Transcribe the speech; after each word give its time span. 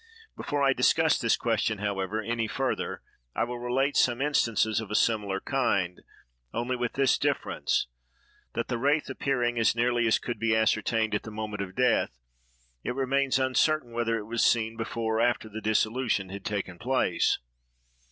Before 0.35 0.63
I 0.63 0.73
discuss 0.73 1.19
this 1.19 1.37
question, 1.37 1.77
however, 1.77 2.23
any 2.23 2.47
further, 2.47 3.03
I 3.35 3.43
will 3.43 3.59
relate 3.59 3.95
some 3.95 4.19
instances 4.19 4.81
of 4.81 4.89
a 4.89 4.95
similar 4.95 5.39
kind, 5.39 6.01
only 6.55 6.75
with 6.75 6.93
this 6.93 7.19
difference, 7.19 7.85
that 8.55 8.67
the 8.67 8.79
wraith 8.79 9.11
appearing 9.11 9.59
as 9.59 9.75
nearly 9.75 10.07
as 10.07 10.17
could 10.17 10.39
be 10.39 10.55
ascertained 10.55 11.13
at 11.13 11.21
the 11.21 11.29
moment 11.29 11.61
of 11.61 11.75
death, 11.75 12.17
it 12.83 12.95
remains 12.95 13.37
uncertain 13.37 13.91
whether 13.91 14.17
it 14.17 14.25
was 14.25 14.43
seen 14.43 14.75
before 14.75 15.17
or 15.17 15.21
after 15.21 15.47
the 15.47 15.61
dissolution 15.61 16.29
had 16.29 16.43
taken 16.45 16.79
place. 16.79 17.37